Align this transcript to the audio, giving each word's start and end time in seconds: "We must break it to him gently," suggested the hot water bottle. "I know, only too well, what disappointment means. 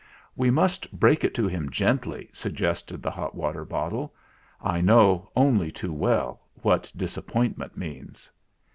"We 0.35 0.49
must 0.49 0.91
break 0.91 1.23
it 1.23 1.35
to 1.35 1.47
him 1.47 1.69
gently," 1.69 2.31
suggested 2.33 3.03
the 3.03 3.11
hot 3.11 3.35
water 3.35 3.63
bottle. 3.63 4.15
"I 4.59 4.81
know, 4.81 5.29
only 5.35 5.71
too 5.71 5.93
well, 5.93 6.41
what 6.63 6.91
disappointment 6.95 7.77
means. 7.77 8.27